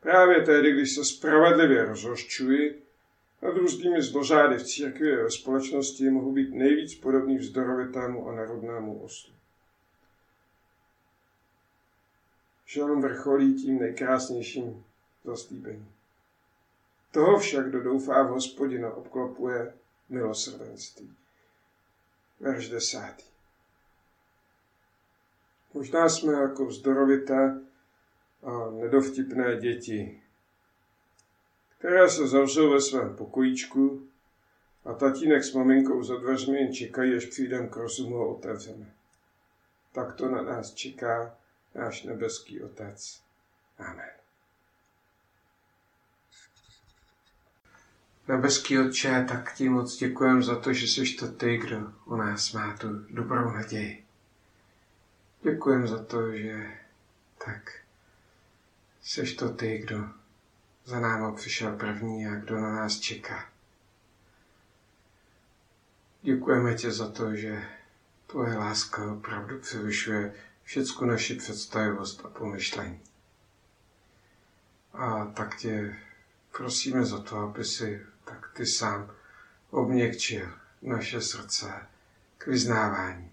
Právě 0.00 0.42
tehdy, 0.42 0.72
když 0.72 0.94
se 0.94 1.04
spravedlivě 1.04 1.84
rozhořčuji, 1.84 2.82
různými 3.42 4.02
zlořády 4.02 4.56
v 4.56 4.64
církvi 4.64 5.22
a 5.22 5.30
společnosti 5.30 6.10
mohu 6.10 6.32
být 6.32 6.54
nejvíc 6.54 6.94
podobný 6.94 7.38
vzdorovitému 7.38 8.28
a 8.28 8.34
narodnému 8.34 9.02
oslu. 9.02 9.34
Žalm 12.66 13.02
vrcholí 13.02 13.62
tím 13.62 13.78
nejkrásnějším 13.78 14.84
zaslíbením. 15.24 15.92
Toho 17.10 17.38
však, 17.38 17.68
kdo 17.68 17.82
doufá 17.82 18.22
v 18.22 18.28
hospodina, 18.28 18.90
obklopuje 18.94 19.74
milosrdenství. 20.08 21.16
Verš 22.40 22.68
desátý. 22.68 23.24
Možná 25.74 26.08
jsme 26.08 26.32
jako 26.32 26.66
vzdorovité 26.66 27.60
a 28.42 28.70
nedovtipné 28.70 29.56
děti, 29.56 30.22
které 31.80 32.10
se 32.10 32.28
zavřou 32.28 32.70
ve 32.70 32.80
svém 32.80 33.16
pokojíčku 33.16 34.08
a 34.84 34.92
tatínek 34.92 35.44
s 35.44 35.54
maminkou 35.54 36.02
za 36.02 36.16
dveřmi 36.16 36.58
jen 36.58 36.74
čekají, 36.74 37.16
až 37.16 37.24
přijdem 37.24 37.68
k 37.68 37.76
rozumu 37.76 38.16
a 38.16 38.26
otevřeme. 38.26 38.94
Tak 39.92 40.14
to 40.14 40.28
na 40.28 40.42
nás 40.42 40.74
čeká 40.74 41.36
náš 41.74 42.02
nebeský 42.02 42.62
Otec. 42.62 43.22
Amen. 43.78 44.10
Nebeský 48.28 48.78
Otče, 48.78 49.26
tak 49.28 49.54
ti 49.54 49.68
moc 49.68 49.96
děkujem 49.96 50.42
za 50.42 50.60
to, 50.60 50.72
že 50.72 50.86
jsi 50.86 51.14
to 51.14 51.32
ty, 51.32 51.56
kdo 51.56 51.92
u 52.06 52.16
nás 52.16 52.52
má 52.52 52.76
tu 52.76 52.88
dobrou 53.10 53.50
naději. 53.50 54.04
Děkujem 55.42 55.88
za 55.88 56.04
to, 56.04 56.36
že 56.36 56.78
tak 57.44 57.72
jsi 59.02 59.34
to 59.34 59.48
ty, 59.48 59.78
kdo 59.78 60.19
za 60.84 61.00
náma 61.00 61.32
přišel 61.32 61.76
první 61.76 62.26
a 62.26 62.34
kdo 62.34 62.60
na 62.60 62.72
nás 62.74 62.98
čeká. 62.98 63.48
Děkujeme 66.22 66.74
tě 66.74 66.90
za 66.92 67.10
to, 67.10 67.34
že 67.36 67.62
Tvoje 68.30 68.56
láska 68.58 69.12
opravdu 69.12 69.58
převyšuje 69.58 70.34
všecku 70.64 71.04
naši 71.04 71.34
představivost 71.34 72.24
a 72.24 72.28
pomyšlení. 72.28 73.00
A 74.92 75.24
tak 75.24 75.56
tě 75.56 75.96
prosíme 76.56 77.04
za 77.04 77.18
to, 77.22 77.36
aby 77.38 77.64
si 77.64 78.06
tak 78.24 78.50
ty 78.56 78.66
sám 78.66 79.10
obměkčil 79.70 80.52
naše 80.82 81.20
srdce 81.20 81.86
k 82.38 82.46
vyznávání. 82.46 83.32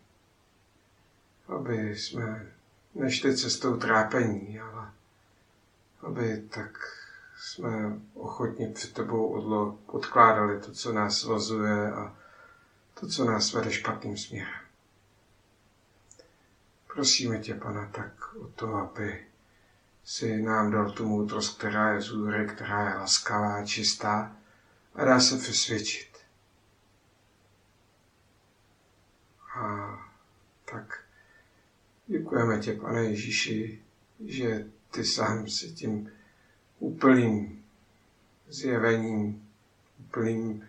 Aby 1.47 1.95
jsme 1.95 2.51
nešli 2.95 3.37
cestou 3.37 3.77
trápení, 3.77 4.59
ale 4.59 4.91
aby 6.01 6.47
tak 6.49 6.77
jsme 7.37 7.99
ochotně 8.13 8.67
před 8.67 8.93
tebou 8.93 9.27
odlo 9.27 9.79
odkládali 9.85 10.59
to, 10.59 10.71
co 10.71 10.93
nás 10.93 11.17
svazuje 11.17 11.91
a 11.91 12.15
to, 12.93 13.07
co 13.07 13.25
nás 13.25 13.53
vede 13.53 13.71
špatným 13.71 14.17
směrem. 14.17 14.61
Prosíme 16.93 17.39
tě, 17.39 17.55
pana, 17.55 17.89
tak 17.91 18.35
o 18.35 18.47
to, 18.47 18.75
aby 18.75 19.27
si 20.03 20.41
nám 20.41 20.71
dal 20.71 20.91
tu 20.91 21.05
moudrost, 21.07 21.57
která 21.57 21.93
je 21.93 22.01
zůry, 22.01 22.47
která 22.47 22.89
je 22.89 22.95
laskavá, 22.97 23.65
čistá 23.65 24.35
a 24.95 25.05
dá 25.05 25.19
se 25.19 25.37
přesvědčit. 25.37 26.17
A 29.59 29.87
tak 30.71 31.03
děkujeme 32.07 32.59
tě, 32.59 32.73
pane 32.73 33.03
Ježíši, 33.03 33.81
že 34.25 34.65
ty 34.91 35.03
sám 35.05 35.47
si 35.49 35.71
tím 35.71 36.11
úplným 36.79 37.65
zjevením, 38.47 39.49
úplným 39.99 40.67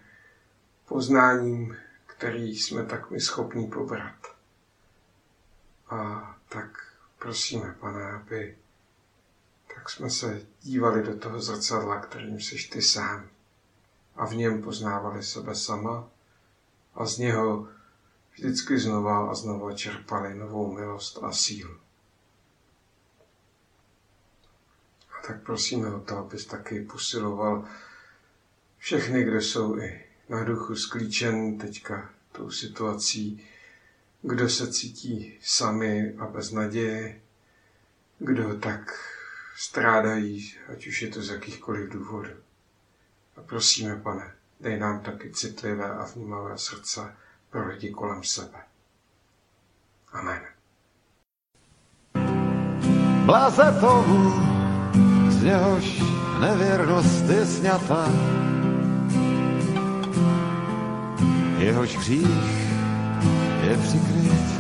poznáním, 0.89 1.77
který 2.07 2.57
jsme 2.57 2.85
tak 2.85 3.11
my 3.11 3.21
schopni 3.21 3.67
pobrat. 3.67 4.37
A 5.91 6.23
tak 6.49 6.95
prosíme, 7.19 7.77
pane, 7.81 8.13
aby 8.13 8.57
tak 9.75 9.91
jsme 9.91 10.11
se 10.11 10.47
dívali 10.63 11.03
do 11.03 11.19
toho 11.19 11.41
zrcadla, 11.41 12.01
kterým 12.01 12.41
jsi 12.41 12.69
ty 12.69 12.83
sám. 12.83 13.29
A 14.17 14.27
v 14.27 14.35
něm 14.35 14.63
poznávali 14.63 15.23
sebe 15.23 15.55
sama 15.55 16.09
a 16.95 17.07
z 17.07 17.19
něho 17.19 17.69
vždycky 18.33 18.79
znova 18.79 19.31
a 19.31 19.35
znova 19.35 19.73
čerpali 19.73 20.35
novou 20.35 20.73
milost 20.73 21.19
a 21.23 21.33
sílu. 21.33 21.77
A 25.18 25.18
tak 25.29 25.43
prosíme 25.43 25.95
o 25.95 26.01
to, 26.01 26.19
abys 26.19 26.45
taky 26.47 26.81
posiloval 26.81 27.65
všechny, 28.79 29.25
kdo 29.25 29.37
jsou 29.41 29.79
i 29.79 30.05
na 30.29 30.45
duchu 30.45 30.77
sklíčen 30.77 31.59
teďka 31.59 32.11
tou 32.33 32.51
situací, 32.51 33.45
kdo 34.23 34.49
se 34.49 34.73
cítí 34.73 35.39
sami 35.43 36.15
a 36.19 36.27
bez 36.27 36.51
naděje, 36.51 37.21
kdo 38.19 38.59
tak 38.59 38.81
strádají, 39.57 40.55
ať 40.73 40.87
už 40.87 41.03
je 41.03 41.09
to 41.09 41.23
z 41.23 41.31
jakýchkoliv 41.31 41.91
důvodů. 41.91 42.31
A 43.37 43.43
prosíme, 43.43 43.97
pane, 43.97 44.35
dej 44.61 44.79
nám 44.79 45.01
taky 45.01 45.31
citlivé 45.31 45.91
a 45.91 46.05
vnímavé 46.05 46.59
srdce 46.59 47.17
pro 47.51 47.69
lidi 47.69 47.91
kolem 47.91 48.25
sebe. 48.25 48.59
Amen. 50.13 50.41
Bláze 53.27 53.81
tomu, 53.81 54.58
z 55.39 55.43
něhož 55.43 56.03
nevěrnost 56.41 57.25
je 57.31 57.47
sňata, 57.47 58.09
jehož 61.59 61.97
hřích 61.97 62.73
je 63.63 63.77
přikryt. 63.77 64.59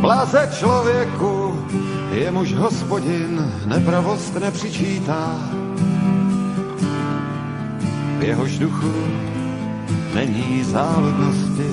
Bláze 0.00 0.50
člověku, 0.58 1.66
jemuž 2.12 2.54
hospodin 2.54 3.52
nepravost 3.66 4.34
nepřičítá. 4.34 5.34
V 8.18 8.22
jehož 8.22 8.58
duchu 8.58 8.92
není 10.14 10.64
záludnosti. 10.64 11.70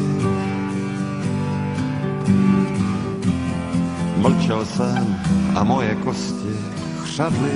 Mlčel 4.17 4.65
jsem 4.65 5.15
a 5.55 5.63
moje 5.63 5.95
kosti 5.95 6.55
chřadly. 7.03 7.51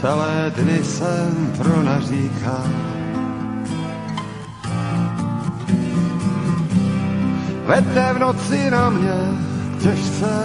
Celé 0.00 0.52
dny 0.56 0.84
jsem 0.84 1.52
pronaříkal. 1.58 2.64
Ve 7.66 7.80
dne 7.80 8.14
v 8.14 8.18
noci 8.18 8.70
na 8.70 8.90
mě 8.90 9.18
těžce 9.82 10.44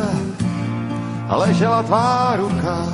ležela 1.29 1.83
tvá 1.83 2.35
ruka. 2.35 2.87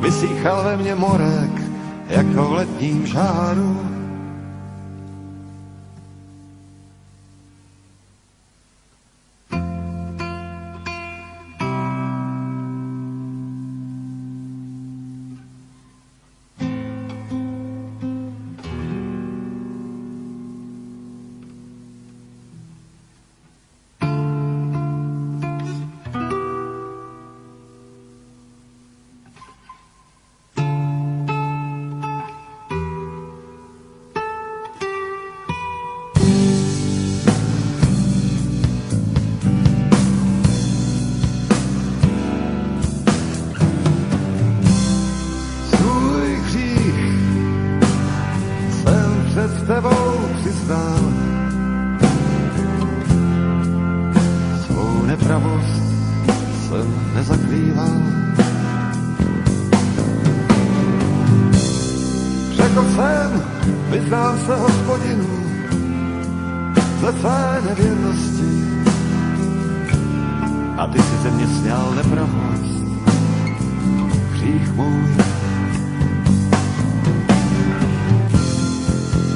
Vysíchal 0.00 0.64
ve 0.64 0.76
mně 0.76 0.94
morek, 0.94 1.62
jako 2.08 2.44
v 2.44 2.52
letním 2.52 3.06
žáru. 3.06 3.85
Sněl 71.46 71.92
nepravost, 71.96 72.84
hřích 74.32 74.72
můj. 74.74 75.16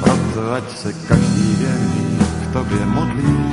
Proto 0.03 0.53
ať 0.53 0.77
se 0.77 0.93
každý 0.93 1.55
věrný 1.59 2.19
k 2.43 2.53
tobě 2.53 2.85
modlí. 2.85 3.51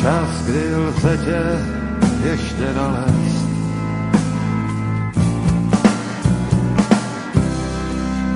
Čas, 0.00 0.28
kdy 0.46 0.74
lze 0.76 1.18
tě 1.24 1.40
ještě 2.30 2.74
nalézt. 2.76 3.46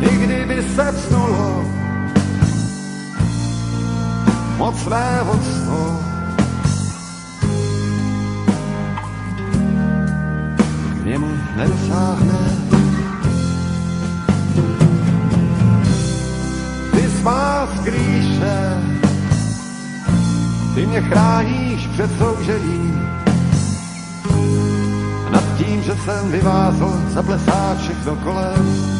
Nikdy 0.01 0.45
by 0.45 0.63
se 0.63 0.93
vsnulo 0.93 1.76
mocné 4.57 5.21
vodstvo, 5.23 6.01
k 11.03 11.05
němu 11.05 11.29
nedosáhne. 11.57 12.39
Ty 16.91 17.11
smá 17.21 17.69
skrýše, 17.77 18.81
ty 20.75 20.87
mě 20.87 21.01
chráníš 21.01 21.87
před 21.87 22.11
soužením. 22.19 23.09
Nad 25.31 25.45
tím, 25.59 25.83
že 25.83 25.97
jsem 26.05 26.33
vyvázl, 26.33 27.01
zaplesá 27.09 27.77
všechno 27.81 28.17
kolem. 28.17 28.96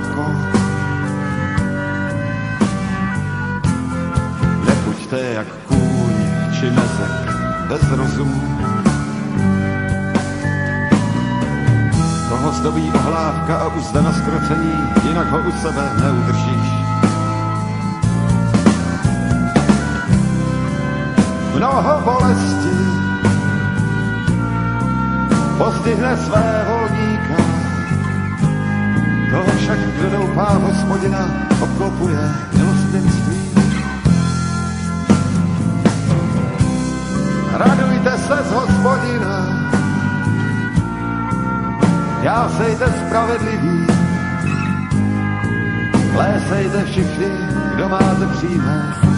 Oko 0.00 0.24
nebuďte 4.64 5.20
jak 5.20 5.46
kůň 5.68 6.14
či 6.60 6.70
mezek 6.70 7.12
bez 7.68 7.90
rozumu. 7.90 8.42
Toho 12.28 12.52
zdobí 12.52 12.92
ohlávka 12.94 13.56
a 13.56 13.66
uzda 13.66 14.00
na 14.02 14.12
skrocení, 14.12 14.72
jinak 15.04 15.30
ho 15.30 15.38
u 15.38 15.52
sebe 15.52 15.90
neudržíš. 16.00 16.68
Mnoho 21.56 22.00
bolesti 22.04 22.76
postihne 25.58 26.16
své 26.16 26.64
volníka, 26.68 26.79
toho 29.30 29.50
však, 29.58 29.78
kdo 29.78 30.10
doufá 30.10 30.44
hospodina, 30.44 31.30
obklopuje 31.60 32.18
milostenství. 32.56 33.40
Radujte 37.52 38.18
se 38.18 38.36
z 38.48 38.52
hospodina, 38.52 39.70
já 42.22 42.48
sejte 42.48 42.84
spravedlivý, 43.06 43.86
lésejte 46.16 46.84
všichni, 46.84 47.30
kdo 47.74 47.88
máte 47.88 48.26
přímé 48.26 49.09